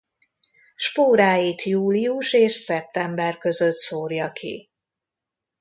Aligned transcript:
Spóráit 0.75 1.61
július 1.63 2.33
és 2.33 2.51
szeptember 2.53 3.37
között 3.37 3.75
szórja 3.77 4.31
ki. 4.31 4.69